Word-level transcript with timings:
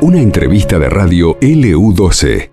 Una 0.00 0.18
entrevista 0.18 0.78
de 0.78 0.90
radio 0.90 1.38
LU12. 1.40 2.50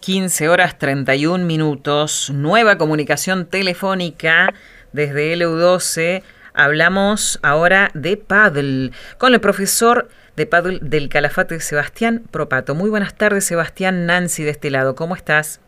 15 0.00 0.48
horas 0.48 0.78
31 0.78 1.44
minutos, 1.44 2.30
nueva 2.32 2.78
comunicación 2.78 3.46
telefónica 3.46 4.52
desde 4.92 5.34
LU12. 5.36 6.22
Hablamos 6.54 7.40
ahora 7.42 7.88
de 7.94 8.16
paddle 8.16 8.90
con 9.18 9.34
el 9.34 9.40
profesor 9.40 10.08
de 10.36 10.46
paddle 10.46 10.78
del 10.80 11.08
Calafate 11.08 11.58
Sebastián 11.60 12.22
Propato. 12.30 12.74
Muy 12.74 12.90
buenas 12.90 13.16
tardes, 13.16 13.46
Sebastián. 13.46 14.06
Nancy 14.06 14.44
de 14.44 14.50
este 14.50 14.70
lado, 14.70 14.94
¿cómo 14.94 15.14
estás? 15.16 15.60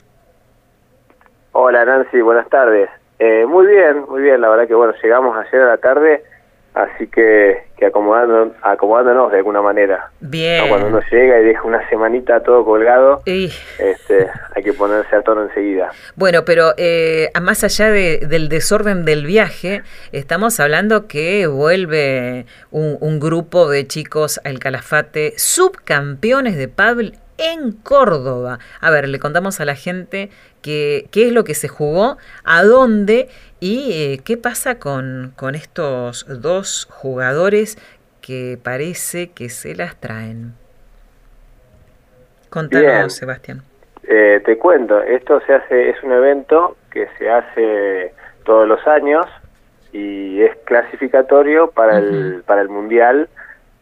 Hola 1.53 1.85
Nancy, 1.85 2.21
buenas 2.21 2.49
tardes. 2.49 2.89
Eh, 3.19 3.45
muy 3.47 3.67
bien, 3.67 4.05
muy 4.09 4.23
bien. 4.23 4.41
La 4.41 4.51
verdad 4.51 4.69
que 4.69 4.75
bueno, 4.75 4.95
llegamos 5.03 5.37
ayer 5.37 5.63
a 5.63 5.69
la 5.69 5.79
tarde 5.79 6.23
Así 6.79 7.09
que, 7.09 7.65
que 7.77 7.87
acomodándonos 7.87 9.33
de 9.33 9.39
alguna 9.39 9.61
manera. 9.61 10.13
Bien. 10.21 10.69
Cuando 10.69 10.87
uno 10.87 11.01
llega 11.11 11.41
y 11.41 11.45
deja 11.45 11.65
una 11.65 11.89
semanita 11.89 12.41
todo 12.45 12.65
colgado, 12.65 13.21
este, 13.27 14.31
hay 14.55 14.63
que 14.63 14.73
ponerse 14.73 15.17
a 15.17 15.23
tono 15.23 15.43
enseguida. 15.43 15.91
Bueno, 16.15 16.45
pero 16.45 16.75
eh, 16.77 17.31
más 17.43 17.65
allá 17.65 17.91
de, 17.91 18.19
del 18.19 18.49
desorden 18.49 19.05
del 19.05 19.27
viaje, 19.27 19.83
estamos 20.13 20.61
hablando 20.61 21.09
que 21.09 21.49
vuelve 21.49 22.47
un, 22.71 22.97
un 23.01 23.19
grupo 23.19 23.69
de 23.69 23.85
chicos 23.89 24.41
al 24.45 24.61
Calafate, 24.61 25.33
subcampeones 25.37 26.57
de 26.57 26.69
paddle 26.69 27.15
en 27.39 27.73
Córdoba. 27.73 28.61
A 28.81 28.91
ver, 28.91 29.09
le 29.09 29.19
contamos 29.19 29.61
a 29.61 29.65
la 29.65 29.75
gente 29.75 30.31
qué 30.63 31.09
es 31.13 31.33
lo 31.33 31.45
que 31.45 31.55
se 31.55 31.69
jugó, 31.69 32.19
a 32.45 32.63
dónde 32.63 33.29
y 33.61 33.91
eh, 33.93 34.21
qué 34.25 34.37
pasa 34.37 34.79
con, 34.79 35.33
con 35.37 35.55
estos 35.55 36.27
dos 36.41 36.87
jugadores 36.91 37.77
que 38.21 38.59
parece 38.63 39.31
que 39.31 39.49
se 39.49 39.75
las 39.75 39.97
traen. 39.97 40.55
Contanos, 42.51 43.15
Sebastián. 43.15 43.63
Eh, 44.05 44.41
te 44.45 44.57
cuento, 44.57 45.03
esto 45.03 45.41
se 45.47 45.55
hace, 45.55 45.91
es 45.91 46.03
un 46.03 46.13
evento 46.13 46.77
que 46.91 47.09
se 47.19 47.29
hace 47.29 48.15
todos 48.45 48.67
los 48.67 48.87
años 48.87 49.27
y 49.93 50.41
es 50.43 50.57
clasificatorio 50.65 51.71
para 51.71 51.99
el 51.99 52.43
para 52.47 52.63
el 52.63 52.69
mundial, 52.69 53.29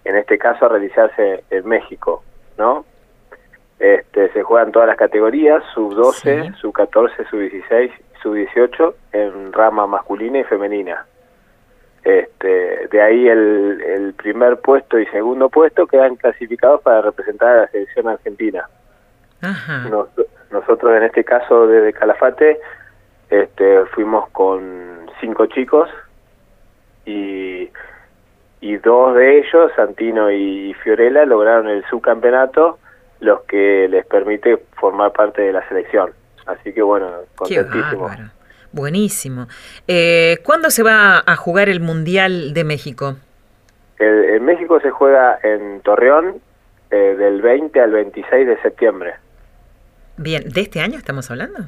en 0.05 0.17
este 0.17 0.39
caso 0.39 0.67
a 0.67 0.69
realizarse 0.71 1.45
en 1.51 1.69
México, 1.69 2.25
¿no? 2.59 2.85
Este, 3.79 4.33
se 4.33 4.43
juegan 4.43 4.73
todas 4.73 4.89
las 4.89 4.97
categorías, 4.97 5.63
sub 5.75 5.95
12, 5.95 6.53
sub 6.61 6.73
14, 6.73 7.25
sub 7.31 7.41
16, 7.41 7.93
sub 8.23 8.35
18 8.35 8.95
en 9.13 9.53
rama 9.53 9.87
masculina 9.87 10.39
y 10.39 10.45
femenina. 10.45 11.07
Este, 12.05 12.87
de 12.89 13.03
ahí 13.03 13.29
el, 13.29 13.83
el 13.83 14.15
primer 14.15 14.59
puesto 14.59 14.99
y 14.99 15.07
segundo 15.07 15.49
puesto 15.49 15.87
quedan 15.87 16.17
clasificados 16.17 16.81
para 16.83 17.03
representar 17.03 17.49
a 17.49 17.61
la 17.63 17.69
selección 17.69 18.09
argentina. 18.09 18.69
nosotros 20.51 20.97
en 20.97 21.03
este 21.03 21.25
caso 21.25 21.67
desde 21.67 21.93
Calafate 21.93 22.59
este, 23.29 23.85
fuimos 23.87 24.29
con 24.31 25.11
cinco 25.21 25.47
chicos 25.47 25.91
y, 27.05 27.69
y 28.61 28.77
dos 28.79 29.15
de 29.15 29.39
ellos, 29.39 29.73
Santino 29.75 30.31
y 30.31 30.75
Fiorella, 30.83 31.25
lograron 31.25 31.69
el 31.69 31.85
subcampeonato 31.87 32.79
los 33.21 33.43
que 33.43 33.89
les 33.89 34.07
permite 34.07 34.59
formar 34.75 35.13
parte 35.13 35.43
de 35.43 35.53
la 35.53 35.67
selección. 35.69 36.13
Así 36.47 36.73
que 36.73 36.83
bueno, 36.83 37.11
contentísimo. 37.35 38.11
Buenísimo. 38.73 39.49
Eh, 39.89 40.39
¿Cuándo 40.45 40.71
se 40.71 40.83
va 40.83 41.23
a 41.25 41.37
jugar 41.37 41.69
el 41.69 41.81
Mundial 41.81 42.53
de 42.55 42.65
México? 42.65 43.17
en 43.99 44.45
México 44.45 44.79
se 44.81 44.91
juega 44.91 45.39
en 45.43 45.81
Torreón 45.81 46.43
eh, 46.91 47.17
del 47.19 47.41
20 47.41 47.81
al 47.81 47.93
26 47.93 48.47
de 48.47 48.61
septiembre. 48.61 49.15
Bien, 50.19 50.43
¿de 50.47 50.61
este 50.61 50.81
año 50.81 50.99
estamos 50.99 51.31
hablando? 51.31 51.61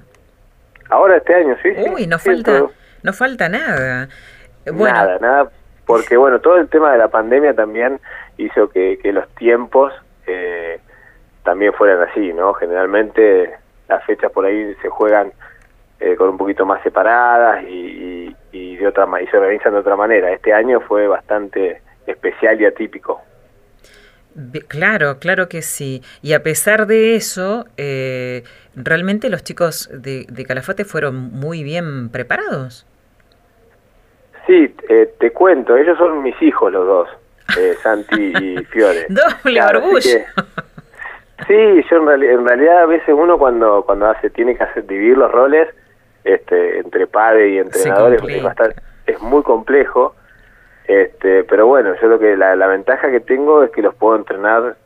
Ahora 0.91 1.17
este 1.17 1.35
año, 1.35 1.57
sí. 1.63 1.71
Uy, 1.91 2.07
no, 2.07 2.19
falta, 2.19 2.65
no 3.03 3.13
falta 3.13 3.49
nada. 3.49 4.09
Bueno. 4.71 4.95
Nada, 4.95 5.19
nada, 5.19 5.51
porque 5.87 6.17
bueno, 6.17 6.41
todo 6.41 6.59
el 6.59 6.69
tema 6.69 6.93
de 6.93 6.99
la 6.99 7.09
pandemia 7.09 7.55
también 7.55 8.01
hizo 8.37 8.69
que, 8.69 8.99
que 9.03 9.13
los 9.13 9.29
tiempos 9.37 9.93
eh, 10.27 10.79
también 11.45 11.73
fueran 11.73 12.09
así, 12.09 12.33
¿no? 12.33 12.55
Generalmente 12.55 13.55
las 13.89 14.05
fechas 14.05 14.31
por 14.33 14.45
ahí 14.45 14.75
se 14.83 14.89
juegan 14.89 15.33
eh, 16.01 16.15
con 16.17 16.29
un 16.29 16.39
poquito 16.39 16.65
más 16.65 16.83
separadas 16.83 17.65
y, 17.65 18.35
y, 18.53 18.77
de 18.77 18.87
otra 18.87 19.09
y 19.21 19.27
se 19.27 19.37
organizan 19.37 19.73
de 19.73 19.81
otra 19.81 19.97
manera. 19.97 20.33
Este 20.33 20.53
año 20.53 20.81
fue 20.81 21.09
bastante 21.09 21.83
especial 22.07 22.61
y 22.61 22.67
atípico. 22.67 23.21
Claro, 24.69 25.19
claro 25.19 25.49
que 25.49 25.63
sí. 25.63 26.03
Y 26.23 26.33
a 26.33 26.43
pesar 26.43 26.87
de 26.87 27.17
eso, 27.17 27.67
eh, 27.77 28.45
realmente 28.77 29.31
los 29.31 29.43
chicos 29.43 29.91
de, 29.93 30.27
de, 30.29 30.45
Calafate 30.45 30.85
fueron 30.85 31.17
muy 31.17 31.65
bien 31.65 32.09
preparados. 32.11 32.87
Sí, 34.47 34.75
eh, 34.89 35.13
te 35.19 35.33
cuento, 35.33 35.77
ellos 35.77 35.99
son 35.99 36.23
mis 36.23 36.41
hijos 36.41 36.73
los 36.73 36.87
dos, 36.87 37.09
eh, 37.59 37.75
Santi 37.83 38.33
y 38.41 38.65
Fiore. 38.71 39.07
Doble 39.09 39.63
orgullo. 39.63 40.21
Sí, 41.47 41.85
yo 41.91 41.97
en, 42.13 42.47
realidad 42.47 42.83
a 42.83 42.87
veces 42.87 43.15
uno 43.17 43.39
cuando 43.39 43.83
cuando 43.85 44.07
hace 44.07 44.31
tiene 44.31 44.57
que 44.57 44.65
hacer 44.65 44.87
dividir 44.87 45.17
los 45.17 45.31
roles 45.31 45.69
este 46.25 46.81
entre 46.81 47.07
padre 47.07 47.51
y 47.51 47.59
entrenadores 47.59 48.23
es, 48.23 48.43
bastante, 48.43 48.77
es 49.07 49.21
muy 49.21 49.43
complejo. 49.43 50.15
Este, 50.87 51.45
pero 51.45 51.67
bueno, 51.67 51.95
yo 52.01 52.09
lo 52.09 52.19
que 52.19 52.37
la, 52.37 52.57
la 52.57 52.67
ventaja 52.67 53.11
que 53.11 53.21
tengo 53.21 53.63
es 53.63 53.71
que 53.71 53.83
los 53.83 53.95
puedo 53.95 54.17
entrenar 54.17 54.77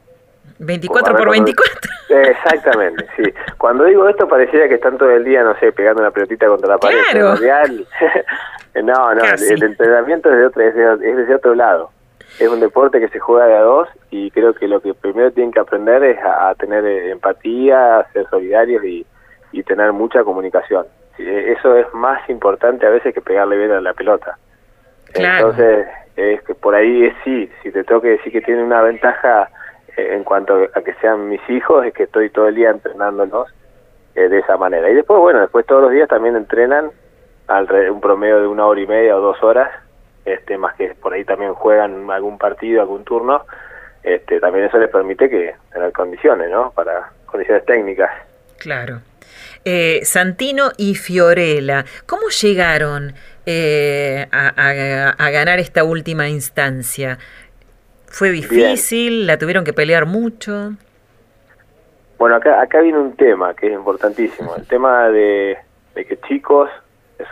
24 0.59 1.17
por 1.17 1.31
24. 1.31 1.81
Exactamente, 2.09 3.07
sí. 3.17 3.23
Cuando 3.59 3.85
digo 3.85 4.09
esto 4.09 4.29
pareciera 4.29 4.69
que 4.69 4.75
están 4.75 4.99
todo 4.99 5.11
el 5.11 5.25
día, 5.25 5.43
no 5.43 5.59
sé, 5.59 5.73
pegando 5.73 6.03
una 6.03 6.11
pelotita 6.11 6.47
contra 6.47 6.71
la 6.71 6.79
pared. 6.79 6.99
Claro. 7.11 7.35
no, 8.83 9.15
no, 9.15 9.23
el, 9.25 9.63
entrenamiento 9.63 10.31
es 10.31 10.39
de, 10.39 10.47
otro, 10.47 10.63
es, 10.63 10.75
de, 10.75 11.23
es 11.23 11.35
otro 11.35 11.55
lado. 11.55 11.91
Es 12.39 12.49
un 12.49 12.61
deporte 12.61 12.99
que 12.99 13.09
se 13.09 13.19
juega 13.19 13.47
de 13.47 13.57
a 13.57 13.61
dos 13.61 13.89
y 14.11 14.31
creo 14.31 14.55
que 14.55 14.67
lo 14.67 14.81
que 14.81 14.95
primero 14.95 15.31
tienen 15.33 15.53
que 15.53 15.61
aprender 15.61 16.03
es 16.03 16.19
a, 16.25 16.55
tener 16.55 16.85
eh, 16.85 17.11
empatía, 17.11 17.99
a 17.99 18.13
ser 18.13 18.29
solidarios 18.31 18.85
y, 18.85 19.07
y 19.53 19.63
tener 19.63 19.93
mucha 19.93 20.25
comunicación. 20.25 20.87
Eh, 21.19 21.55
eso 21.57 21.77
es 21.77 21.93
más 21.93 22.29
importante 22.29 22.87
a 22.87 22.91
veces 22.91 23.15
que 23.15 23.21
pegarle 23.21 23.59
bien 23.59 23.73
a 23.73 23.81
la 23.81 23.93
pelota. 23.93 24.39
Entonces, 25.15 25.87
es 26.17 26.43
que 26.43 26.55
por 26.55 26.75
ahí 26.75 27.05
es 27.05 27.15
sí, 27.23 27.51
si 27.63 27.71
te 27.71 27.85
tengo 27.85 28.01
que 28.01 28.09
decir 28.09 28.33
que 28.33 28.41
tiene 28.41 28.63
una 28.63 28.83
ventaja 28.83 29.51
eh, 29.97 30.15
en 30.15 30.25
cuanto 30.25 30.55
a 30.75 30.81
que 30.81 30.95
sean 30.95 31.29
mis 31.29 31.41
hijos, 31.51 31.85
es 31.85 31.93
que 31.93 32.05
estoy 32.05 32.31
todo 32.31 32.49
el 32.49 32.55
día 32.55 32.71
entrenándolos 32.71 33.49
de 34.15 34.39
esa 34.39 34.59
manera. 34.59 34.91
Y 34.91 34.95
después, 34.95 35.19
bueno, 35.21 35.41
después 35.41 35.65
todos 35.65 35.83
los 35.83 35.91
días 35.91 36.07
también 36.07 36.37
entrenan 36.37 36.91
al 37.47 37.67
un 37.91 38.01
promedio 38.01 38.41
de 38.41 38.47
una 38.47 38.67
hora 38.67 38.81
y 38.81 38.87
media 38.87 39.17
o 39.17 39.21
dos 39.21 39.43
horas, 39.43 39.71
este 40.25 40.57
más 40.59 40.75
que 40.77 40.95
por 40.95 41.13
ahí 41.13 41.25
también 41.25 41.55
juegan 41.55 42.11
algún 42.11 42.39
partido, 42.39 42.81
algún 42.81 43.05
turno, 43.05 43.45
este, 44.03 44.41
también 44.41 44.67
eso 44.67 44.79
les 44.79 44.91
permite 44.91 45.29
que 45.29 45.55
tener 45.73 45.93
condiciones, 45.93 46.51
¿no? 46.51 46.73
Para 46.73 47.11
condiciones 47.27 47.65
técnicas. 47.65 48.11
Claro. 48.59 49.01
Eh, 49.65 50.01
Santino 50.05 50.71
y 50.77 50.97
Fiorella, 50.97 51.85
¿cómo 52.07 52.29
llegaron 52.29 53.15
eh, 53.47 54.27
a, 54.31 55.31
ganar 55.31 55.61
esta 55.61 55.85
última 55.85 56.29
instancia? 56.29 57.19
¿Fue 58.07 58.31
difícil? 58.31 59.27
¿La 59.27 59.39
tuvieron 59.39 59.65
que 59.65 59.73
pelear 59.73 60.07
mucho? 60.07 60.73
Bueno, 62.19 62.37
acá, 62.37 62.61
acá 62.61 62.81
viene 62.81 62.99
un 62.99 63.17
tema 63.17 63.55
que 63.55 63.69
es 63.69 63.73
importantísimo, 63.73 64.55
el 64.57 64.67
tema 64.67 65.09
de, 65.09 65.59
que 65.95 66.19
chicos, 66.29 66.71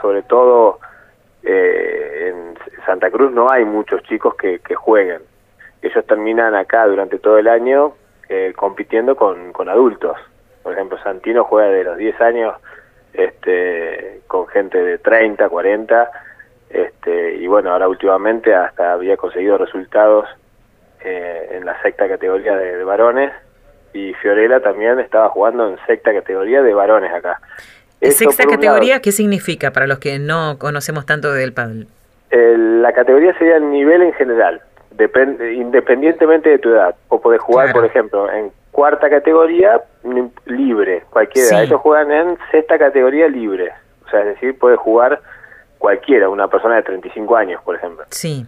sobre 0.01 0.23
todo 0.23 0.79
eh, 1.43 2.33
en 2.33 2.55
Santa 2.85 3.11
Cruz 3.11 3.33
no 3.33 3.51
hay 3.51 3.65
muchos 3.65 4.03
chicos 4.05 4.35
que, 4.35 4.59
que 4.61 4.75
jueguen 4.75 5.23
ellos 5.83 6.05
terminan 6.07 6.55
acá 6.55 6.87
durante 6.87 7.19
todo 7.19 7.39
el 7.39 7.49
año 7.49 7.95
eh, 8.29 8.53
compitiendo 8.55 9.17
con, 9.17 9.53
adultos. 9.69 10.17
Por 10.63 10.75
ejemplo, 10.75 10.99
Santino 11.03 11.45
juega 11.45 11.71
de 11.71 11.85
los 11.85 11.97
10 11.97 12.21
años 12.21 12.55
este, 13.13 14.21
con 14.27 14.47
gente 14.49 14.79
de 14.79 14.99
30, 14.99 15.49
40, 15.49 16.11
este, 16.69 17.35
y 17.37 17.47
bueno, 17.47 17.73
ahora 17.73 17.89
últimamente 17.89 18.55
hasta 18.55 18.93
había 18.93 19.17
conseguido 19.17 19.59
resultados 19.59 20.29
eh, 21.03 21.53
en 21.53 21.65
la 21.65 21.81
sexta 21.83 22.07
categoría 22.09 22.55
de, 22.57 22.85
varones, 22.85 23.33
y 23.93 24.13
Fiorella 24.15 24.61
también 24.61 25.01
estaba 25.01 25.31
jugando 25.31 25.69
en 25.69 25.79
sexta 25.87 26.13
categoría 26.13 26.63
de 26.63 26.75
varones 26.75 27.13
acá. 27.13 27.41
¿Sexta 28.01 28.45
categoría 28.47 29.01
qué 29.01 29.13
significa 29.13 29.73
para 29.73 29.87
los 29.87 29.99
que 29.99 30.19
no 30.19 30.59
conocemos 30.59 31.07
tanto 31.07 31.33
del 31.33 31.53
pádel? 31.53 31.87
la 32.33 32.93
categoría 32.93 33.37
sería 33.37 33.57
el 33.57 33.71
nivel 33.71 34.03
en 34.03 34.13
general 34.15 34.63
independientemente 35.55 36.51
de 36.51 36.59
tu 36.59 36.71
edad. 36.71 36.95
O 37.09 37.21
podés 37.21 37.41
jugar, 37.41 37.73
por 37.73 37.85
ejemplo, 37.85 38.31
en 38.31 38.51
cuarta 38.71 39.09
categoría 39.09 39.81
libre, 40.47 41.05
cualquiera. 41.11 41.63
Ellos 41.63 41.81
juegan 41.81 42.11
en 42.11 42.39
sexta 42.51 42.79
categoría 42.79 43.29
libre. 43.29 43.73
O 44.07 44.11
sea, 44.11 44.21
es 44.21 44.27
decir, 44.27 44.59
puede 44.59 44.77
jugar 44.77 45.21
cualquiera, 45.79 46.29
una 46.29 46.49
persona 46.49 46.77
de 46.77 46.83
35 46.83 47.37
años, 47.37 47.63
por 47.63 47.77
ejemplo. 47.77 48.05
Sí. 48.11 48.47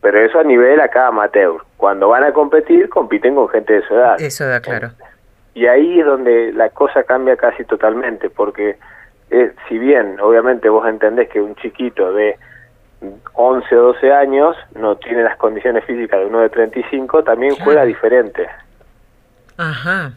pero 0.00 0.18
eso 0.20 0.38
a 0.38 0.44
nivel 0.44 0.80
acá 0.80 1.08
amateur. 1.08 1.56
Cuando 1.76 2.08
van 2.08 2.24
a 2.24 2.32
competir, 2.32 2.88
compiten 2.88 3.34
con 3.34 3.48
gente 3.48 3.74
de 3.74 3.82
su 3.82 3.94
edad. 3.94 4.20
Eso 4.20 4.46
da 4.46 4.60
claro. 4.60 4.90
Y 5.54 5.66
ahí 5.66 6.00
es 6.00 6.06
donde 6.06 6.52
la 6.52 6.70
cosa 6.70 7.02
cambia 7.02 7.36
casi 7.36 7.64
totalmente, 7.64 8.30
porque 8.30 8.78
eh, 9.30 9.52
si 9.68 9.78
bien 9.78 10.18
obviamente 10.20 10.68
vos 10.68 10.86
entendés 10.88 11.28
que 11.28 11.40
un 11.40 11.54
chiquito 11.56 12.12
de 12.12 12.36
11 13.32 13.76
o 13.76 13.82
12 13.94 14.12
años 14.12 14.56
no 14.74 14.96
tiene 14.96 15.22
las 15.22 15.36
condiciones 15.36 15.84
físicas 15.84 16.20
de 16.20 16.26
uno 16.26 16.40
de 16.40 16.50
35, 16.50 17.24
también 17.24 17.56
juega 17.56 17.84
diferente. 17.84 18.46
Ajá. 19.56 20.12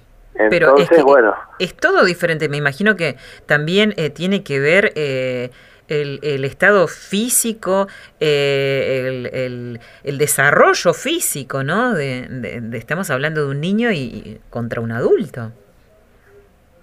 Pero 0.50 0.76
es 0.78 1.04
bueno. 1.04 1.36
Es 1.60 1.76
todo 1.76 2.04
diferente. 2.06 2.50
Me 2.50 2.58
imagino 2.58 2.96
que 2.96 3.18
también 3.46 3.94
eh, 3.98 4.10
tiene 4.10 4.44
que 4.44 4.60
ver 4.60 4.92
eh, 4.96 5.52
el, 5.88 6.46
estado 6.46 6.88
físico, 6.88 7.88
eh, 8.20 9.28
el, 9.34 9.80
el, 10.04 10.18
desarrollo 10.18 10.94
físico, 10.94 11.64
¿no? 11.64 11.94
De, 11.94 12.62
estamos 12.74 13.10
hablando 13.10 13.46
de 13.46 13.52
un 13.52 13.62
niño 13.62 13.92
y, 13.92 14.40
contra 14.50 14.82
un 14.82 14.92
adulto. 14.92 15.52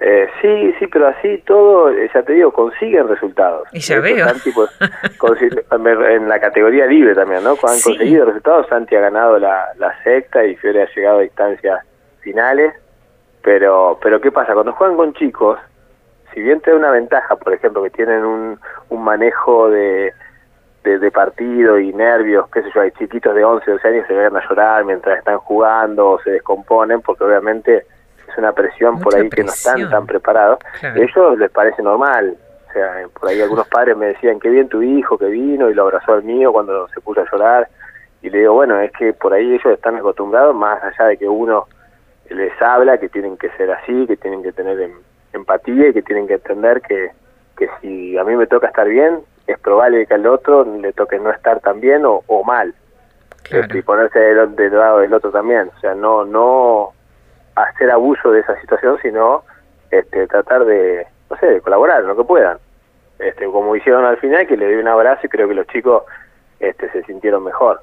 Eh, 0.03 0.29
sí, 0.41 0.75
sí, 0.79 0.87
pero 0.87 1.09
así 1.09 1.43
todo, 1.47 1.91
eh, 1.91 2.11
ya 2.15 2.23
te 2.23 2.33
digo, 2.33 2.53
consiguen 2.53 3.07
resultados. 3.07 3.69
Y 3.73 3.81
ya 3.81 4.01
veo. 4.01 4.27
en 6.09 6.29
la 6.29 6.41
categoría 6.41 6.87
libre 6.87 7.15
también, 7.15 7.45
¿no? 7.45 7.57
Cuando 7.57 7.77
han 7.77 7.83
conseguido 7.83 8.25
resultados, 8.25 8.67
Santi 8.69 8.97
ha 8.97 9.01
ganado 9.01 9.39
la, 9.39 9.69
la 9.79 10.03
sexta 10.03 10.45
y 10.45 10.57
Fiore 10.57 10.83
ha 10.83 10.95
llegado 10.95 11.19
a 11.19 11.23
distancias 11.23 11.81
finales. 12.21 12.75
Pero, 13.43 13.99
pero 14.03 14.21
¿qué 14.21 14.33
pasa? 14.33 14.55
Cuando 14.55 14.73
juegan 14.73 14.97
con 14.97 15.15
chicos, 15.15 15.59
si 16.35 16.41
bien 16.41 16.61
te 16.61 16.71
da 16.71 16.77
una 16.77 16.91
ventaja, 16.91 17.37
por 17.37 17.53
ejemplo, 17.53 17.83
que 17.83 17.91
tienen 17.91 18.25
un, 18.25 18.59
un 18.89 19.05
manejo 19.05 19.71
de, 19.71 20.13
de, 20.85 21.11
partido 21.11 21.79
y 21.79 21.93
nervios, 21.93 22.49
qué 22.51 22.63
sé 22.63 22.71
yo, 22.75 22.81
hay 22.81 22.91
chiquitos 22.93 23.35
de 23.35 23.45
11, 23.45 23.71
12 23.71 23.89
años 23.89 24.07
que 24.07 24.15
se 24.15 24.17
vayan 24.17 24.37
a 24.37 24.49
llorar 24.49 24.85
mientras 24.85 25.19
están 25.19 25.39
jugando 25.39 26.11
o 26.11 26.23
se 26.23 26.31
descomponen, 26.31 27.01
porque 27.03 27.25
obviamente 27.25 27.87
es 28.29 28.39
una 28.39 28.53
presión 28.53 29.01
por 29.01 29.15
ahí 29.15 29.29
que 29.29 29.45
no 29.45 29.51
están 29.51 29.91
tan 29.91 30.07
preparados. 30.07 30.59
A 30.83 30.97
ellos 30.97 31.39
les 31.39 31.51
parece 31.51 31.83
normal. 31.83 32.37
O 32.69 32.73
sea, 32.73 33.05
por 33.19 33.29
ahí 33.29 33.41
algunos 33.43 33.67
padres 33.69 33.97
me 33.97 34.07
decían, 34.07 34.39
qué 34.39 34.49
bien 34.49 34.69
tu 34.69 34.81
hijo 34.81 35.19
que 35.19 35.27
vino 35.27 35.69
y 35.69 35.75
lo 35.75 35.83
abrazó 35.83 36.13
al 36.13 36.23
mío 36.23 36.53
cuando 36.53 36.87
se 36.89 37.01
puso 37.01 37.21
a 37.21 37.31
llorar. 37.31 37.69
Y 38.23 38.31
le 38.31 38.39
digo, 38.39 38.55
bueno, 38.55 38.79
es 38.81 38.93
que 38.93 39.13
por 39.13 39.33
ahí 39.33 39.55
ellos 39.55 39.73
están 39.73 39.97
acostumbrados, 39.97 40.55
más 40.55 40.83
allá 40.83 41.07
de 41.09 41.17
que 41.17 41.29
uno 41.29 41.67
les 42.29 42.53
habla 42.63 42.99
que 42.99 43.09
tienen 43.09 43.37
que 43.37 43.51
ser 43.51 43.73
así, 43.73 44.07
que 44.07 44.17
tienen 44.17 44.43
que 44.43 44.53
tener 44.53 44.81
en 44.81 44.93
empatía 45.33 45.89
y 45.89 45.93
que 45.93 46.03
tienen 46.03 46.27
que 46.27 46.35
entender 46.35 46.81
que, 46.83 47.11
que 47.57 47.69
si 47.81 48.17
a 48.19 48.25
mí 48.25 48.37
me 48.37 48.47
toca 48.47 48.69
estar 48.69 48.89
bien, 48.89 49.21
es 49.47 49.59
probable 49.59 50.07
que 50.07 50.15
al 50.15 50.27
otro 50.27 50.65
le 50.65 50.93
toque 50.93 51.19
no 51.19 51.31
estar 51.31 51.61
tan 51.61 51.81
bien 51.81 52.03
o, 52.05 52.45
mal. 52.45 52.75
Este, 53.51 53.79
y 53.79 53.83
ponerse 53.83 54.19
del, 54.19 54.55
del, 54.55 54.77
lado 54.77 54.99
del 54.99 55.13
otro 55.13 55.31
también. 55.31 55.71
O 55.77 55.81
sea, 55.81 55.95
no 55.95 56.25
no 56.25 56.93
hacer 57.57 57.91
abuso 57.91 58.31
de 58.31 58.41
esa 58.41 58.59
situación, 58.61 58.99
sino 59.03 59.43
este, 59.91 60.27
tratar 60.27 60.65
de, 60.65 61.07
no 61.29 61.37
sé, 61.37 61.47
de 61.47 61.61
colaborar 61.61 62.05
lo 62.05 62.17
que 62.17 62.25
puedan. 62.25 62.59
Este, 63.19 63.45
como 63.47 63.77
hicieron 63.77 64.05
al 64.05 64.17
final, 64.19 64.47
que 64.47 64.57
le 64.57 64.69
di 64.69 64.77
un 64.77 64.89
abrazo 64.89 65.23
y 65.25 65.29
creo 65.29 65.49
que 65.49 65.55
los 65.55 65.67
chicos 65.67 66.05
este, 66.59 66.91
se 66.91 67.03
sintieron 67.05 67.45
mejor. 67.45 67.83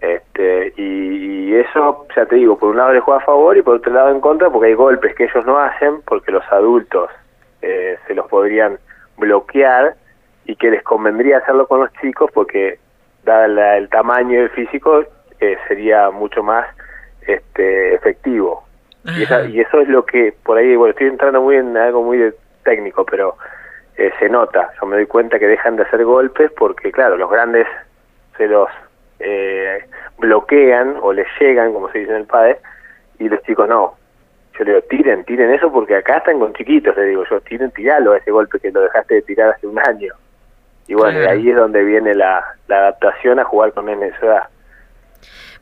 Este, 0.00 0.72
y, 0.76 1.54
eso, 1.54 2.06
ya 2.14 2.26
te 2.26 2.36
digo, 2.36 2.58
por 2.58 2.70
un 2.70 2.76
lado 2.76 2.92
le 2.92 3.00
juega 3.00 3.20
a 3.20 3.24
favor 3.24 3.56
y 3.56 3.62
por 3.62 3.76
otro 3.76 3.92
lado 3.92 4.10
en 4.10 4.20
contra, 4.20 4.50
porque 4.50 4.68
hay 4.68 4.74
golpes 4.74 5.14
que 5.14 5.24
ellos 5.24 5.46
no 5.46 5.58
hacen, 5.58 6.02
porque 6.02 6.30
los 6.30 6.44
adultos 6.52 7.10
eh, 7.62 7.96
se 8.06 8.14
los 8.14 8.26
podrían 8.28 8.78
bloquear 9.16 9.94
y 10.44 10.56
que 10.56 10.70
les 10.70 10.82
convendría 10.82 11.38
hacerlo 11.38 11.66
con 11.66 11.80
los 11.80 11.92
chicos 11.94 12.30
porque, 12.32 12.78
dada 13.24 13.76
el 13.76 13.88
tamaño 13.88 14.40
del 14.40 14.50
físico, 14.50 15.04
eh, 15.40 15.56
sería 15.66 16.10
mucho 16.10 16.42
más 16.42 16.66
este, 17.26 17.94
efectivo. 17.94 18.64
Y, 19.04 19.22
y, 19.52 19.60
eso 19.60 19.80
es 19.80 19.88
lo 19.88 20.04
que, 20.04 20.34
por 20.44 20.58
ahí, 20.58 20.76
bueno, 20.76 20.90
estoy 20.90 21.06
entrando 21.08 21.40
muy 21.40 21.56
en 21.56 21.76
algo 21.76 22.02
muy 22.02 22.32
técnico, 22.64 23.04
pero 23.06 23.36
eh, 23.96 24.12
se 24.18 24.28
nota. 24.28 24.70
Yo 24.80 24.86
me 24.86 24.96
doy 24.96 25.06
cuenta 25.06 25.38
que 25.38 25.46
dejan 25.46 25.76
de 25.76 25.84
hacer 25.84 26.04
golpes 26.04 26.50
porque, 26.52 26.92
claro, 26.92 27.16
los 27.16 27.30
grandes 27.30 27.66
se 28.36 28.46
los 28.46 28.68
eh, 29.18 29.84
bloquean 30.18 30.96
o 31.00 31.12
les 31.12 31.26
llegan, 31.40 31.72
como 31.72 31.90
se 31.90 31.98
dice 31.98 32.10
en 32.12 32.18
el 32.18 32.26
padre, 32.26 32.58
y 33.18 33.28
los 33.28 33.42
chicos 33.42 33.68
no. 33.68 33.96
Yo 34.58 34.64
le 34.64 34.72
digo, 34.72 34.82
tiren, 34.88 35.24
tiren 35.24 35.50
eso 35.50 35.70
porque 35.70 35.96
acá 35.96 36.18
están 36.18 36.38
con 36.38 36.54
chiquitos, 36.54 36.96
le 36.96 37.04
digo 37.04 37.24
yo, 37.28 37.40
tiren, 37.40 37.70
tiralo 37.72 38.12
a 38.12 38.18
ese 38.18 38.30
golpe 38.30 38.58
que 38.58 38.70
lo 38.70 38.80
dejaste 38.82 39.16
de 39.16 39.22
tirar 39.22 39.50
hace 39.50 39.66
un 39.66 39.78
año. 39.78 40.14
Y 40.88 40.94
bueno, 40.94 41.28
ahí 41.28 41.50
es 41.50 41.56
donde 41.56 41.82
viene 41.84 42.14
la, 42.14 42.44
adaptación 42.68 43.38
a 43.38 43.44
jugar 43.44 43.72
con 43.72 43.88
él 43.88 44.02
en 44.02 44.14
esa 44.14 44.26
edad. 44.26 44.42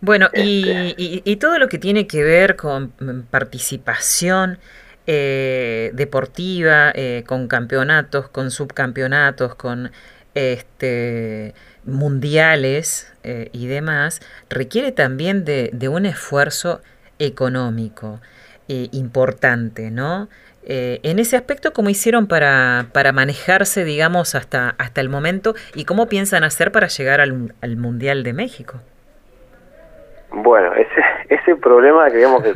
Bueno, 0.00 0.28
y, 0.34 0.68
este. 0.68 0.94
y, 1.24 1.36
todo 1.36 1.58
lo 1.58 1.68
que 1.68 1.78
tiene 1.78 2.06
que 2.06 2.22
ver 2.22 2.56
con 2.56 2.92
participación 3.30 4.58
eh, 5.06 5.90
deportiva, 5.92 6.90
eh, 6.94 7.24
con 7.26 7.46
campeonatos, 7.46 8.28
con 8.28 8.50
subcampeonatos, 8.50 9.54
con 9.54 9.90
este 10.34 11.54
mundiales 11.86 13.12
eh, 13.22 13.48
y 13.52 13.66
demás, 13.66 14.20
requiere 14.48 14.92
también 14.92 15.44
de, 15.44 15.88
un 15.88 16.06
esfuerzo 16.06 16.81
económico 17.19 18.20
eh, 18.69 18.88
importante, 18.92 19.90
¿no? 19.90 20.28
Eh, 20.66 21.00
en 21.02 21.19
ese 21.19 21.36
aspecto, 21.36 21.75
¿cómo 21.75 21.90
hicieron 21.90 22.26
para, 22.26 22.86
para 22.92 23.12
manejarse, 23.12 23.84
digamos, 23.84 24.34
hasta, 24.34 24.75
hasta 24.78 25.02
el 25.02 25.10
momento 25.10 25.54
y 25.75 25.84
cómo 25.84 26.08
piensan 26.08 26.42
hacer 26.42 26.72
para 26.72 26.87
llegar 26.87 27.20
al, 27.20 27.76
Mundial 27.76 28.22
de 28.22 28.32
México? 28.32 28.80
Bueno, 30.30 30.72
ese, 30.72 31.04
ese 31.28 31.56
problema 31.56 32.10
que 32.10 32.16
digamos 32.16 32.42
que, 32.42 32.54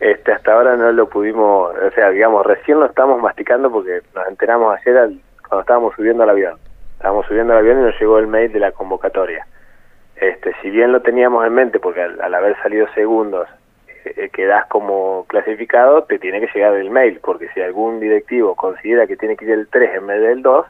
este, 0.00 0.32
hasta 0.32 0.52
ahora 0.52 0.76
no 0.76 0.92
lo 0.92 1.08
pudimos, 1.08 1.74
o 1.74 1.90
sea, 1.90 2.10
digamos, 2.10 2.46
recién 2.46 2.78
lo 2.78 2.86
estamos 2.86 3.20
masticando 3.20 3.70
porque 3.70 4.02
nos 4.14 4.28
enteramos 4.28 4.78
ayer 4.78 4.96
cuando 5.52 5.60
estábamos 5.60 5.94
subiendo 5.94 6.22
al 6.22 6.30
avión 6.30 6.58
estábamos 7.02 7.26
subiendo 7.26 7.52
al 7.52 7.58
avión 7.58 7.80
y 7.80 7.82
nos 7.82 8.00
llegó 8.00 8.20
el 8.20 8.28
mail 8.28 8.52
de 8.52 8.60
la 8.60 8.70
convocatoria. 8.70 9.44
Este, 10.14 10.54
si 10.62 10.70
bien 10.70 10.92
lo 10.92 11.02
teníamos 11.02 11.44
en 11.44 11.52
mente, 11.52 11.80
porque 11.80 12.00
al, 12.00 12.32
haber 12.32 12.56
salido 12.62 12.86
segundos 12.94 13.48
eh, 14.04 14.30
quedás 14.32 14.66
como 14.66 15.26
clasificado, 15.26 16.04
te 16.04 16.20
tiene 16.20 16.40
que 16.40 16.46
llegar 16.54 16.74
el 16.74 16.90
mail, 16.90 17.18
porque 17.20 17.48
si 17.54 17.60
algún 17.60 17.98
directivo 17.98 18.54
considera 18.54 19.08
que 19.08 19.16
tiene 19.16 19.36
que 19.36 19.46
ir 19.46 19.50
el 19.50 19.66
3 19.66 19.96
en 19.96 20.06
vez 20.06 20.20
del 20.22 20.42
2, 20.42 20.66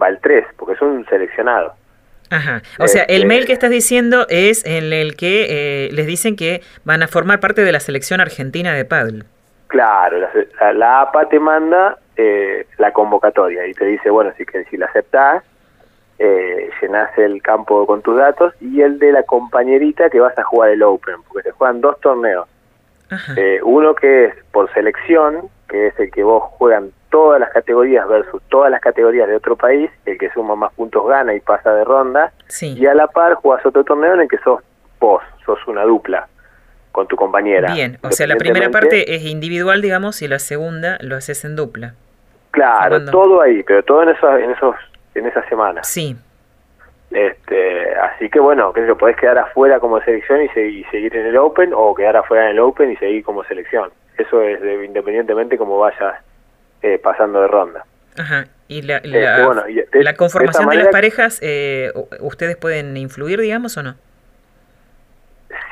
va 0.00 0.08
el 0.08 0.20
3, 0.20 0.44
porque 0.58 0.74
es 0.74 0.82
un 0.82 1.06
seleccionado. 1.06 1.72
Ajá. 2.28 2.60
O 2.78 2.86
sea, 2.86 3.04
el 3.04 3.22
este, 3.22 3.26
mail 3.26 3.46
que 3.46 3.54
estás 3.54 3.70
diciendo 3.70 4.26
es 4.28 4.66
en 4.66 4.92
el 4.92 5.16
que 5.16 5.46
eh, 5.48 5.88
les 5.92 6.06
dicen 6.06 6.36
que 6.36 6.60
van 6.84 7.02
a 7.02 7.08
formar 7.08 7.40
parte 7.40 7.64
de 7.64 7.72
la 7.72 7.80
selección 7.80 8.20
argentina 8.20 8.74
de 8.74 8.84
paddle. 8.84 9.24
Claro, 9.68 10.18
la, 10.74 11.00
APA 11.00 11.28
te 11.30 11.40
manda 11.40 11.96
eh, 12.16 12.66
la 12.78 12.92
convocatoria 12.92 13.66
y 13.66 13.74
te 13.74 13.84
dice, 13.86 14.10
bueno, 14.10 14.32
si, 14.36 14.44
que, 14.44 14.64
si 14.64 14.76
la 14.76 14.86
aceptás, 14.86 15.42
eh, 16.18 16.70
llenas 16.80 17.16
el 17.18 17.42
campo 17.42 17.86
con 17.86 18.02
tus 18.02 18.16
datos 18.16 18.54
y 18.60 18.82
el 18.82 18.98
de 18.98 19.12
la 19.12 19.24
compañerita 19.24 20.08
que 20.10 20.20
vas 20.20 20.38
a 20.38 20.44
jugar 20.44 20.70
el 20.70 20.82
Open, 20.82 21.16
porque 21.28 21.48
se 21.48 21.50
juegan 21.52 21.80
dos 21.80 21.98
torneos. 22.00 22.48
Eh, 23.36 23.60
uno 23.62 23.94
que 23.94 24.26
es 24.26 24.34
por 24.50 24.72
selección, 24.72 25.48
que 25.68 25.88
es 25.88 25.98
el 26.00 26.10
que 26.10 26.24
vos 26.24 26.42
juegan 26.58 26.90
todas 27.10 27.38
las 27.38 27.50
categorías 27.50 28.08
versus 28.08 28.42
todas 28.48 28.70
las 28.70 28.80
categorías 28.80 29.28
de 29.28 29.36
otro 29.36 29.56
país, 29.56 29.90
el 30.04 30.18
que 30.18 30.30
suma 30.30 30.56
más 30.56 30.72
puntos 30.72 31.06
gana 31.06 31.34
y 31.34 31.40
pasa 31.40 31.72
de 31.72 31.84
ronda, 31.84 32.32
y 32.60 32.86
a 32.86 32.94
la 32.94 33.06
par 33.06 33.34
jugás 33.34 33.64
otro 33.64 33.84
torneo 33.84 34.14
en 34.14 34.22
el 34.22 34.28
que 34.28 34.38
sos 34.38 34.62
vos, 34.98 35.22
sos 35.44 35.58
una 35.68 35.84
dupla 35.84 36.26
con 36.90 37.06
tu 37.06 37.16
compañera. 37.16 37.72
Bien, 37.72 37.98
o 38.02 38.10
sea, 38.10 38.26
la 38.26 38.36
primera 38.36 38.70
parte 38.70 39.14
es 39.14 39.24
individual, 39.24 39.82
digamos, 39.82 40.22
y 40.22 40.28
la 40.28 40.38
segunda 40.38 40.98
lo 41.00 41.16
haces 41.16 41.44
en 41.44 41.56
dupla. 41.56 41.94
Claro, 42.54 43.04
todo 43.06 43.40
ahí, 43.40 43.64
pero 43.64 43.82
todo 43.82 44.04
en 44.04 44.10
esos, 44.10 44.40
en 44.40 44.50
esos 44.52 44.76
en 45.16 45.26
esa 45.26 45.42
semana. 45.48 45.82
Sí. 45.82 46.16
Este, 47.10 47.94
así 47.96 48.30
que 48.30 48.38
bueno, 48.38 48.72
que 48.72 48.80
lo 48.82 48.96
podés 48.96 49.16
quedar 49.16 49.38
afuera 49.38 49.80
como 49.80 50.00
selección 50.02 50.42
y, 50.42 50.48
seguir 50.48 51.16
en 51.16 51.26
el 51.26 51.36
Open 51.36 51.72
o 51.74 51.94
quedar 51.96 52.16
afuera 52.16 52.44
en 52.44 52.50
el 52.52 52.60
Open 52.60 52.92
y 52.92 52.96
seguir 52.96 53.24
como 53.24 53.42
selección. 53.44 53.90
Eso 54.16 54.40
es 54.40 54.60
independientemente 54.84 55.58
como 55.58 55.78
vayas 55.80 56.14
eh, 56.82 57.00
pasando 57.02 57.40
de 57.40 57.48
ronda. 57.48 57.84
Ajá. 58.16 58.44
¿Y 58.68 58.82
la, 58.82 58.98
este, 58.98 60.02
la, 60.02 60.14
conformación 60.14 60.68
de, 60.68 60.76
las 60.76 60.88
parejas, 60.88 61.40
eh, 61.42 61.92
ustedes 62.20 62.56
pueden 62.56 62.96
influir, 62.96 63.40
digamos, 63.40 63.76
o 63.76 63.82
no? 63.82 63.96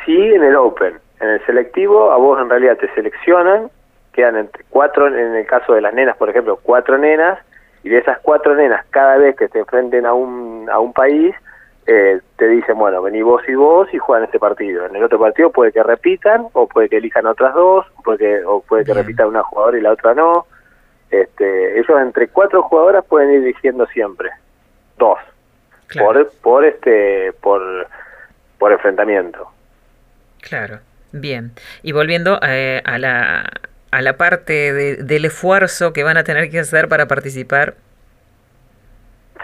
Sí, 0.04 0.16
en 0.16 0.42
el 0.42 0.56
Open. 0.56 0.94
En 1.20 1.28
el 1.28 1.46
selectivo, 1.46 2.10
a 2.10 2.16
vos 2.16 2.40
en 2.40 2.50
realidad 2.50 2.76
te 2.76 2.92
seleccionan, 2.94 3.70
quedan 4.12 4.36
entre 4.36 4.64
cuatro, 4.70 5.08
en 5.08 5.34
el 5.34 5.46
caso 5.46 5.74
de 5.74 5.80
las 5.80 5.94
nenas, 5.94 6.16
por 6.16 6.30
ejemplo, 6.30 6.58
cuatro 6.62 6.98
nenas, 6.98 7.38
y 7.82 7.88
de 7.88 7.98
esas 7.98 8.18
cuatro 8.20 8.54
nenas, 8.54 8.84
cada 8.90 9.16
vez 9.16 9.36
que 9.36 9.48
se 9.48 9.58
enfrenten 9.58 10.06
a 10.06 10.14
un, 10.14 10.68
a 10.70 10.78
un 10.78 10.92
país, 10.92 11.34
eh, 11.86 12.20
te 12.36 12.46
dicen, 12.46 12.78
bueno, 12.78 13.02
vení 13.02 13.22
vos 13.22 13.42
y 13.48 13.54
vos 13.54 13.88
y 13.92 13.98
juegan 13.98 14.24
este 14.24 14.38
partido. 14.38 14.86
En 14.86 14.94
el 14.94 15.02
otro 15.02 15.18
partido 15.18 15.50
puede 15.50 15.72
que 15.72 15.82
repitan, 15.82 16.46
o 16.52 16.68
puede 16.68 16.88
que 16.88 16.98
elijan 16.98 17.26
otras 17.26 17.54
dos, 17.54 17.86
puede 18.04 18.18
que, 18.18 18.44
o 18.44 18.60
puede 18.60 18.84
que 18.84 18.94
repitan 18.94 19.28
una 19.28 19.42
jugadora 19.42 19.78
y 19.78 19.80
la 19.80 19.92
otra 19.92 20.14
no. 20.14 20.46
Este, 21.10 21.78
ellos 21.78 22.00
entre 22.00 22.28
cuatro 22.28 22.62
jugadoras 22.62 23.04
pueden 23.04 23.30
ir 23.32 23.42
eligiendo 23.42 23.86
siempre, 23.86 24.30
dos. 24.96 25.18
por 25.98 26.30
por 26.40 26.64
este 26.64 27.32
por 27.40 27.86
por 28.58 28.72
enfrentamiento. 28.72 29.50
Claro, 30.40 30.78
bien. 31.10 31.52
Y 31.82 31.92
volviendo 31.92 32.38
eh, 32.42 32.80
a 32.84 32.98
la 32.98 33.50
a 33.92 34.00
la 34.00 34.16
parte 34.16 34.72
del 34.72 35.24
esfuerzo 35.26 35.92
que 35.92 36.02
van 36.02 36.16
a 36.16 36.24
tener 36.24 36.50
que 36.50 36.58
hacer 36.58 36.88
para 36.88 37.06
participar. 37.06 37.74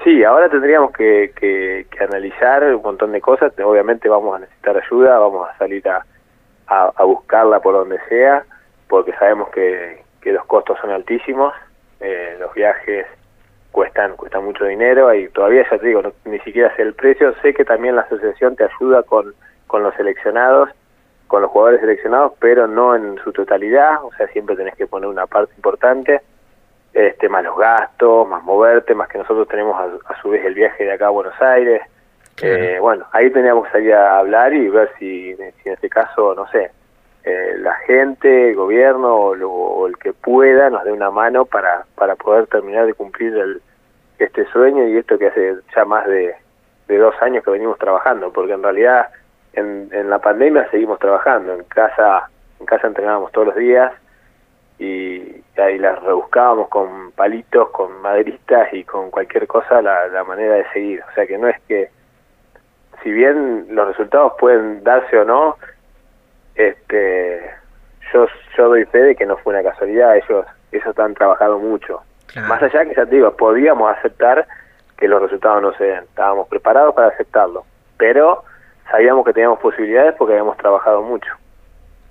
Sí, 0.02 0.24
ahora 0.24 0.48
tendríamos 0.48 0.90
que, 0.92 1.32
que, 1.36 1.86
analizar 2.02 2.64
un 2.64 2.82
montón 2.82 3.12
de 3.12 3.20
cosas. 3.20 3.52
Obviamente 3.62 4.08
vamos 4.08 4.36
a 4.36 4.38
necesitar 4.40 4.76
ayuda, 4.76 5.18
vamos 5.18 5.48
a 5.48 5.58
salir 5.58 5.86
a, 5.86 6.02
a, 6.66 7.04
buscarla 7.04 7.60
por 7.60 7.74
donde 7.74 7.98
sea, 8.08 8.44
porque 8.88 9.12
sabemos 9.18 9.50
que, 9.50 10.02
que 10.22 10.32
los 10.32 10.46
costos 10.46 10.78
son 10.80 10.92
altísimos, 10.92 11.52
eh, 12.00 12.36
los 12.40 12.54
viajes 12.54 13.06
cuestan 13.70 14.16
cuestan 14.16 14.44
mucho 14.44 14.64
dinero 14.64 15.12
y 15.12 15.28
todavía 15.28 15.66
ya 15.70 15.78
te 15.78 15.86
digo, 15.86 16.02
ni 16.24 16.38
siquiera 16.40 16.74
sé 16.74 16.82
el 16.82 16.94
precio. 16.94 17.34
Sé 17.42 17.52
que 17.52 17.66
también 17.66 17.96
la 17.96 18.02
asociación 18.02 18.56
te 18.56 18.64
ayuda 18.64 19.02
con, 19.02 19.34
con 19.66 19.82
los 19.82 19.94
seleccionados 19.96 20.70
con 21.28 21.42
los 21.42 21.50
jugadores 21.50 21.80
seleccionados, 21.80 22.32
pero 22.40 22.66
no 22.66 22.96
en 22.96 23.18
su 23.22 23.32
totalidad, 23.32 24.02
o 24.02 24.10
sea, 24.16 24.26
siempre 24.28 24.56
tenés 24.56 24.74
que 24.74 24.86
poner 24.86 25.08
una 25.08 25.26
parte 25.26 25.52
importante, 25.56 26.22
este 26.94 27.28
más 27.28 27.44
los 27.44 27.56
gastos, 27.56 28.26
más 28.26 28.42
moverte, 28.42 28.94
más 28.94 29.08
que 29.08 29.18
nosotros 29.18 29.46
tenemos 29.46 29.76
a, 29.78 30.20
su 30.20 30.30
vez 30.30 30.44
el 30.44 30.54
viaje 30.54 30.84
de 30.84 30.92
acá 30.92 31.06
a 31.06 31.10
Buenos 31.10 31.40
Aires. 31.40 31.82
Eh, 32.40 32.78
bueno, 32.80 33.04
ahí 33.12 33.30
teníamos 33.30 33.66
que 33.66 33.72
salir 33.72 33.94
a 33.94 34.18
hablar 34.18 34.54
y 34.54 34.68
ver 34.68 34.90
si, 34.98 35.34
si 35.34 35.68
en 35.68 35.74
este 35.74 35.88
caso, 35.88 36.34
no 36.34 36.48
sé, 36.48 36.70
eh, 37.24 37.56
la 37.58 37.74
gente, 37.86 38.50
el 38.50 38.56
gobierno 38.56 39.14
o, 39.14 39.86
el 39.86 39.98
que 39.98 40.12
pueda 40.12 40.70
nos 40.70 40.84
dé 40.84 40.92
una 40.92 41.10
mano 41.10 41.44
para, 41.44 41.84
para 41.94 42.16
poder 42.16 42.46
terminar 42.46 42.86
de 42.86 42.94
cumplir 42.94 43.36
el, 43.36 43.60
este 44.18 44.46
sueño 44.46 44.88
y 44.88 44.96
esto 44.96 45.18
que 45.18 45.26
hace 45.26 45.56
ya 45.74 45.84
más 45.84 46.06
de, 46.06 46.34
de 46.86 46.96
dos 46.96 47.14
años 47.20 47.44
que 47.44 47.50
venimos 47.50 47.78
trabajando, 47.78 48.32
porque 48.32 48.52
en 48.52 48.62
realidad 48.62 49.08
en, 49.58 49.88
en 49.92 50.10
la 50.10 50.18
pandemia 50.18 50.68
seguimos 50.70 50.98
trabajando, 50.98 51.54
en 51.54 51.64
casa, 51.64 52.28
en 52.60 52.66
casa 52.66 52.86
entrenábamos 52.86 53.32
todos 53.32 53.48
los 53.48 53.56
días 53.56 53.92
y 54.78 55.42
ahí 55.56 55.78
las 55.78 56.00
rebuscábamos 56.02 56.68
con 56.68 57.10
palitos, 57.12 57.70
con 57.70 58.00
maderistas 58.00 58.72
y 58.72 58.84
con 58.84 59.10
cualquier 59.10 59.46
cosa 59.46 59.82
la, 59.82 60.06
la 60.08 60.24
manera 60.24 60.54
de 60.54 60.68
seguir. 60.72 61.02
O 61.10 61.14
sea 61.14 61.26
que 61.26 61.36
no 61.36 61.48
es 61.48 61.60
que, 61.66 61.90
si 63.02 63.10
bien 63.10 63.66
los 63.70 63.88
resultados 63.88 64.34
pueden 64.38 64.84
darse 64.84 65.18
o 65.18 65.24
no, 65.24 65.56
este 66.54 67.50
yo 68.12 68.26
yo 68.56 68.68
doy 68.68 68.84
fe 68.86 68.98
de 68.98 69.16
que 69.16 69.26
no 69.26 69.36
fue 69.38 69.54
una 69.54 69.68
casualidad, 69.68 70.16
ellos 70.16 70.46
ellos 70.72 70.98
han 70.98 71.14
trabajado 71.14 71.58
mucho. 71.58 72.02
Más 72.46 72.62
allá 72.62 72.84
que 72.84 72.94
ya 72.94 73.06
te 73.06 73.16
digo, 73.16 73.34
podíamos 73.36 73.90
aceptar 73.96 74.46
que 74.96 75.08
los 75.08 75.22
resultados 75.22 75.62
no 75.62 75.72
se 75.74 75.84
den, 75.84 76.04
estábamos 76.04 76.46
preparados 76.48 76.94
para 76.94 77.08
aceptarlo, 77.08 77.64
pero 77.96 78.44
sabíamos 78.90 79.24
que 79.24 79.32
teníamos 79.32 79.58
posibilidades 79.60 80.14
porque 80.16 80.34
habíamos 80.34 80.56
trabajado 80.56 81.02
mucho. 81.02 81.30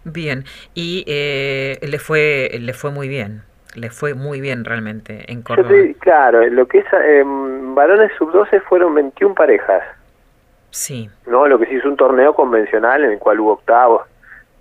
Bien, 0.04 0.46
y 0.74 1.04
eh, 1.08 1.80
le 1.82 2.00
fue 2.00 2.50
le 2.60 2.74
fue 2.74 2.92
muy 2.92 3.08
bien, 3.10 3.42
le 3.76 3.90
fue 3.90 4.14
muy 4.14 4.40
bien 4.40 4.64
realmente 4.64 5.32
en 5.32 5.42
Córdoba. 5.42 5.70
claro, 6.00 6.46
lo 6.48 6.66
que 6.68 6.80
es 6.80 6.86
eh, 6.94 7.24
varones 7.26 8.12
sub-12 8.18 8.62
fueron 8.64 8.96
21 8.96 9.36
parejas. 9.36 9.84
Sí. 10.72 11.10
No, 11.26 11.48
lo 11.48 11.60
que 11.60 11.66
sí 11.66 11.76
es 11.76 11.86
un 11.86 11.98
torneo 11.98 12.34
convencional 12.34 13.04
en 13.04 13.14
el 13.14 13.20
cual 13.20 13.40
hubo 13.40 13.54
octavos, 13.54 14.04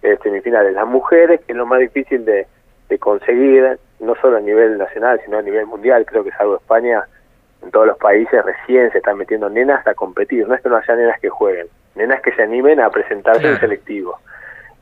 eh, 0.03 0.19
semifinales. 0.23 0.75
Las 0.75 0.87
mujeres, 0.87 1.41
que 1.47 1.53
es 1.53 1.59
lo 1.59 1.67
más 1.67 1.81
difícil 1.81 2.25
de, 2.25 2.47
de 2.89 2.99
conseguir, 2.99 3.79
no 4.01 4.15
solo 4.17 4.37
a 4.37 4.41
nivel 4.41 4.79
nacional, 4.79 5.21
sino 5.25 5.39
a 5.39 5.43
nivel 5.43 5.67
mundial, 5.67 6.05
creo 6.07 6.25
que 6.25 6.31
de 6.31 6.55
España, 6.57 7.05
en 7.63 7.71
todos 7.71 7.87
los 7.87 7.99
países 7.99 8.45
recién 8.45 8.91
se 8.93 8.99
están 8.99 9.19
metiendo 9.19 9.49
nenas 9.49 9.87
a 9.87 9.95
competir, 9.95 10.47
no 10.47 10.55
es 10.55 10.61
que 10.61 10.69
no 10.69 10.77
haya 10.77 10.97
nenas 10.97 11.21
que 11.21 11.29
jueguen, 11.29 11.67
nenas 11.97 12.21
que 12.23 12.33
se 12.33 12.43
animen 12.43 12.81
a 12.81 12.91
presentarse 12.91 13.49
en 13.49 13.59
selectivo. 13.59 14.19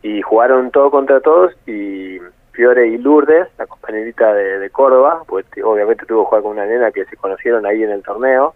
Y 0.03 0.21
jugaron 0.23 0.71
todo 0.71 0.91
contra 0.91 1.21
todos 1.21 1.53
y 1.67 2.19
Fiore 2.53 2.89
y 2.89 2.99
Lourdes, 2.99 3.49
la 3.59 3.67
compañerita 3.67 4.33
de, 4.35 4.71
Córdoba, 4.71 5.23
pues 5.27 5.47
obviamente 5.63 6.07
tuvo 6.07 6.25
que 6.25 6.29
jugar 6.29 6.43
con 6.43 6.53
una 6.53 6.67
nena 6.67 6.91
que 6.91 7.05
se 7.07 7.17
conocieron 7.17 7.65
ahí 7.67 7.83
en 7.83 7.91
el 7.91 8.03
torneo, 8.03 8.55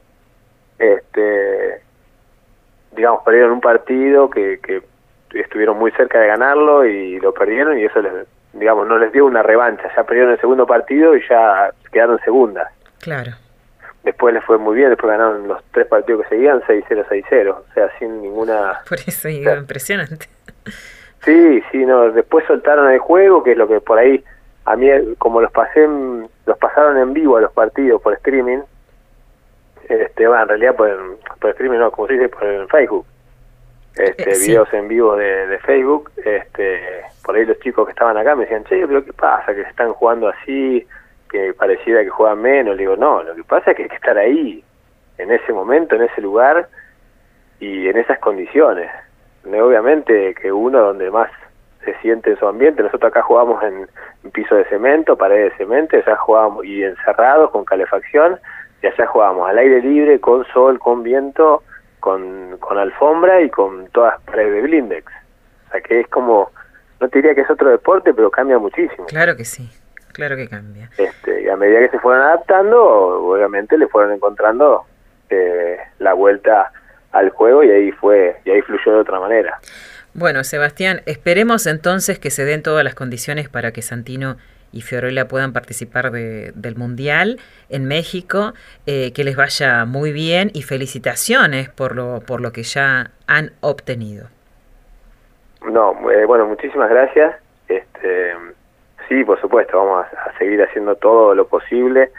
este 0.79 1.81
digamos, 2.95 3.23
perdieron 3.23 3.53
un 3.53 3.61
partido 3.61 4.31
que, 4.31 4.59
que 4.61 4.83
estuvieron 5.39 5.79
muy 5.79 5.91
cerca 5.93 6.19
de 6.21 6.27
ganarlo 6.27 6.87
y 6.87 7.21
lo 7.21 7.33
perdieron 7.33 7.79
y 7.79 7.85
eso 7.85 8.01
les, 8.01 8.13
digamos, 8.53 8.87
no 8.87 8.99
les 8.99 9.13
dio 9.13 9.27
una 9.27 9.43
revancha, 9.43 9.91
ya 9.95 10.05
perdieron 10.05 10.33
el 10.33 10.41
segundo 10.41 10.67
partido 10.67 11.15
y 11.17 11.23
ya 11.29 11.71
quedaron 11.93 12.19
segundas. 12.21 12.69
Claro 13.01 13.33
después 14.09 14.33
les 14.33 14.43
fue 14.45 14.57
muy 14.57 14.75
bien, 14.77 14.89
después 14.89 15.11
ganaron 15.11 15.47
los 15.49 15.63
tres 15.71 15.87
partidos 15.87 16.23
que 16.23 16.37
seguían 16.37 16.63
6-0, 16.63 17.07
6-0, 17.09 17.51
o 17.51 17.65
sea, 17.75 17.91
sin 17.99 18.23
ninguna... 18.23 18.81
Por 18.89 18.99
eso, 18.99 19.29
impresionante. 19.29 20.27
Sí, 21.25 21.61
sí, 21.73 21.85
no, 21.85 22.13
después 22.13 22.47
soltaron 22.47 22.89
el 22.93 23.01
juego, 23.01 23.43
que 23.43 23.51
es 23.51 23.59
lo 23.59 23.67
que 23.67 23.81
por 23.81 23.99
ahí, 23.99 24.23
a 24.65 24.77
mí, 24.77 24.89
como 25.19 25.41
los 25.41 25.51
pasé, 25.51 25.85
los 25.85 26.59
pasaron 26.59 26.97
en 26.97 27.13
vivo 27.13 27.37
a 27.37 27.41
los 27.41 27.51
partidos 27.53 28.01
por 28.01 28.15
streaming, 28.15 28.61
este, 29.89 30.29
va, 30.29 30.43
en 30.43 30.49
realidad 30.49 30.77
por, 30.77 31.19
por 31.41 31.51
streaming, 31.51 31.79
no, 31.79 31.91
como 31.91 32.07
se 32.07 32.15
dice, 32.15 32.29
por 32.29 32.69
Facebook, 32.69 33.05
este, 33.97 34.31
eh, 34.31 34.39
videos 34.39 34.73
en 34.73 34.87
vivo 34.87 35.17
de, 35.17 35.49
de, 35.49 35.59
Facebook, 35.59 36.13
este, 36.25 37.03
por 37.25 37.35
ahí 37.35 37.45
los 37.45 37.59
chicos 37.59 37.87
que 37.87 37.91
estaban 37.91 38.17
acá 38.17 38.37
me 38.37 38.45
decían, 38.45 38.63
che, 38.65 38.87
pero 38.87 39.05
¿qué 39.05 39.13
pasa? 39.13 39.53
Que 39.53 39.65
se 39.65 39.71
están 39.71 39.93
jugando 39.95 40.29
así, 40.29 40.87
que 41.29 41.53
pareciera 41.55 42.03
que 42.03 42.11
juegan 42.11 42.41
menos. 42.41 42.77
Le 42.77 42.83
digo, 42.83 42.97
no, 42.97 43.23
lo 43.23 43.35
que 43.35 43.45
pasa 43.45 43.71
es 43.71 43.77
que 43.77 43.83
hay 43.85 43.89
que 43.89 43.97
estar 43.97 44.17
ahí, 44.19 44.65
en 45.19 45.31
ese 45.33 45.53
momento, 45.53 45.97
en 45.97 46.03
ese 46.03 46.21
lugar 46.21 46.69
y 47.61 47.89
en 47.89 47.97
esas 47.97 48.19
condiciones. 48.19 48.91
Obviamente 49.45 50.35
que 50.35 50.53
uno 50.53 50.81
donde 50.81 51.11
más 51.11 51.31
se 51.85 51.95
siente 52.01 52.31
en 52.31 52.39
su 52.39 52.47
ambiente, 52.47 52.83
nosotros 52.83 53.11
acá 53.11 53.23
jugamos 53.23 53.63
en, 53.63 53.89
piso 54.33 54.55
de 54.55 54.65
cemento, 54.65 55.17
paredes 55.17 55.53
de 55.53 55.59
cemento, 55.59 55.97
ya 56.05 56.17
jugábamos 56.17 56.65
y 56.65 56.85
encerrados 56.85 57.51
con 57.51 57.65
calefacción, 57.65 58.39
y 58.83 58.87
allá 58.87 59.07
jugábamos 59.07 59.49
al 59.49 59.59
aire 59.59 59.81
libre, 59.81 60.21
con 60.21 60.45
sol, 60.47 60.79
con 60.79 61.03
viento, 61.03 61.63
con, 62.01 62.59
con 62.59 62.79
alfombra 62.79 63.41
y 63.41 63.51
con 63.51 63.89
todas 63.89 64.21
paredes 64.23 64.55
de 64.55 64.63
blindex. 64.63 65.13
O 65.67 65.71
sea 65.71 65.81
que 65.81 66.01
es 66.01 66.09
como, 66.09 66.51
no 67.01 67.09
te 67.09 67.19
diría 67.19 67.35
que 67.35 67.41
es 67.41 67.51
otro 67.51 67.71
deporte, 67.71 68.13
pero 68.13 68.31
cambia 68.31 68.59
muchísimo. 68.59 69.07
Claro 69.07 69.37
que 69.37 69.45
sí. 69.45 69.71
Claro 70.19 70.35
que 70.35 70.49
cambia. 70.49 70.91
Este, 70.99 71.43
y 71.43 71.49
a 71.49 71.55
medida 71.55 71.79
que 71.79 71.91
se 71.91 72.01
fueron 72.01 72.25
adaptando, 72.25 72.83
obviamente 72.85 73.79
le 73.79 73.87
fueron 73.87 74.13
encontrando 74.13 74.85
eh, 75.31 75.79
la 76.01 76.13
vuelta 76.13 76.73
al 77.13 77.31
juego 77.31 77.63
y 77.63 77.71
ahí 77.71 77.93
fue 77.93 78.37
y 78.45 78.51
ahí 78.51 78.61
fluyó 78.63 78.95
de 78.95 78.99
otra 78.99 79.21
manera. 79.21 79.61
Bueno, 80.15 80.43
Sebastián, 80.43 81.03
esperemos 81.07 81.69
entonces 81.69 82.19
que 82.19 82.31
se 82.31 82.45
den 82.45 82.65
todas 82.65 82.83
las 82.83 82.97
condiciones 82.97 83.49
para 83.49 83.71
que 83.71 83.81
Santino 83.81 84.39
y 84.73 84.81
Fiorella 84.81 85.29
puedan 85.29 85.53
participar 85.53 86.11
de, 86.11 86.51
del 86.57 86.75
Mundial 86.75 87.39
en 87.69 87.87
México, 87.87 88.55
eh, 88.87 89.13
que 89.13 89.23
les 89.23 89.37
vaya 89.37 89.85
muy 89.85 90.11
bien 90.11 90.51
y 90.53 90.63
felicitaciones 90.63 91.69
por 91.69 91.95
lo, 91.95 92.23
por 92.27 92.41
lo 92.41 92.51
que 92.51 92.65
ya 92.65 93.13
han 93.29 93.53
obtenido. 93.61 94.27
No, 95.63 96.11
eh, 96.11 96.25
bueno, 96.25 96.45
muchísimas 96.49 96.91
gracias. 96.91 97.37
Este, 97.69 98.35
Sí, 99.09 99.25
por 99.25 99.41
supuesto, 99.41 99.79
vamos 99.79 100.07
a, 100.13 100.39
seguir 100.39 100.63
haciendo 100.63 100.95
todo 100.97 101.35
lo 101.35 101.49
posible. 101.49 102.11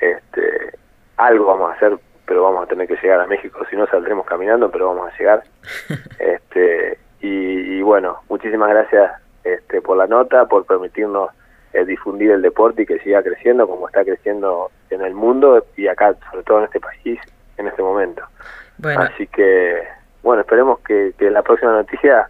Este, 0.00 0.76
algo 1.16 1.46
vamos 1.46 1.70
a 1.70 1.74
hacer, 1.74 1.96
pero 2.26 2.42
vamos 2.42 2.64
a 2.64 2.66
tener 2.66 2.88
que 2.88 2.96
llegar 2.96 3.20
a 3.20 3.26
México, 3.26 3.64
si 3.70 3.76
no 3.76 3.86
saldremos 3.86 4.26
caminando, 4.26 4.70
pero 4.70 4.88
vamos 4.88 5.12
a 5.12 5.16
llegar. 5.16 5.44
este, 6.18 6.98
y, 7.20 7.80
bueno, 7.82 8.18
muchísimas 8.28 8.68
gracias 8.68 9.12
este, 9.44 9.80
por 9.80 9.96
la 9.96 10.06
nota, 10.06 10.46
por 10.46 10.66
permitirnos 10.66 11.30
eh, 11.72 11.84
difundir 11.84 12.32
el 12.32 12.42
deporte 12.42 12.82
y 12.82 12.86
que 12.86 12.98
siga 12.98 13.22
creciendo 13.22 13.66
como 13.66 13.86
está 13.86 14.04
creciendo 14.04 14.70
en 14.90 15.02
el 15.02 15.14
mundo 15.14 15.64
y 15.76 15.86
acá, 15.86 16.14
sobre 16.30 16.42
todo 16.42 16.58
en 16.58 16.64
este 16.64 16.80
país, 16.80 17.20
en 17.56 17.68
este 17.68 17.82
momento. 17.82 18.22
Así 18.82 19.26
que, 19.28 19.82
bueno, 20.22 20.42
esperemos 20.42 20.80
que, 20.80 21.14
que 21.16 21.30
la 21.30 21.42
próxima 21.42 21.72
noticia 21.72 22.28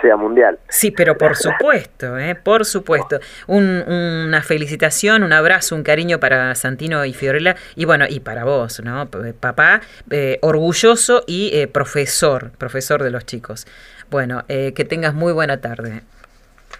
sea 0.00 0.16
mundial. 0.16 0.58
Sí, 0.68 0.90
pero 0.90 1.16
por 1.16 1.36
supuesto, 1.36 2.18
¿eh? 2.18 2.34
por 2.34 2.64
supuesto. 2.64 3.18
una 3.46 4.42
felicitación, 4.42 5.22
un 5.22 5.32
abrazo, 5.32 5.74
un 5.74 5.82
cariño 5.82 6.20
para 6.20 6.54
Santino 6.54 7.04
y 7.04 7.12
Fiorella 7.12 7.56
y 7.76 7.84
bueno, 7.84 8.04
y 8.08 8.20
para 8.20 8.44
vos, 8.44 8.82
¿no? 8.82 9.08
Papá, 9.40 9.80
eh, 10.10 10.38
orgulloso 10.42 11.22
y 11.26 11.50
eh, 11.54 11.68
profesor, 11.68 12.52
profesor 12.58 13.02
de 13.02 13.10
los 13.10 13.26
chicos. 13.26 13.66
Bueno, 14.10 14.42
eh, 14.48 14.72
que 14.74 14.84
tengas 14.84 15.14
muy 15.14 15.32
buena 15.32 15.60
tarde. 15.60 16.02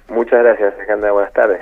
Muchas 0.08 0.42
gracias, 0.42 0.74
Alejandra. 0.74 1.12
Buenas 1.12 1.32
tardes. 1.32 1.60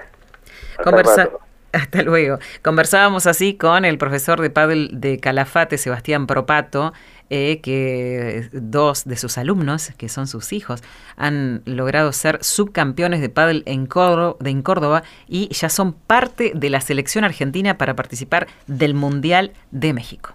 Conversa 0.82 1.28
hasta 1.72 2.02
luego. 2.02 2.38
Conversábamos 2.62 3.26
así 3.26 3.54
con 3.54 3.84
el 3.84 3.98
profesor 3.98 4.40
de 4.40 4.50
pádel 4.50 4.90
de 4.92 5.18
Calafate, 5.18 5.78
Sebastián 5.78 6.26
Propato, 6.26 6.92
eh, 7.30 7.60
que 7.60 8.48
dos 8.52 9.04
de 9.04 9.16
sus 9.16 9.36
alumnos, 9.36 9.90
que 9.98 10.08
son 10.08 10.26
sus 10.26 10.52
hijos, 10.52 10.82
han 11.16 11.62
logrado 11.66 12.12
ser 12.12 12.42
subcampeones 12.42 13.20
de 13.20 13.28
pádel 13.28 13.62
en 13.66 13.88
en 14.44 14.62
Córdoba 14.62 15.02
y 15.28 15.48
ya 15.52 15.68
son 15.68 15.92
parte 15.92 16.52
de 16.54 16.70
la 16.70 16.80
selección 16.80 17.24
argentina 17.24 17.76
para 17.76 17.94
participar 17.94 18.46
del 18.66 18.94
Mundial 18.94 19.52
de 19.70 19.92
México. 19.92 20.34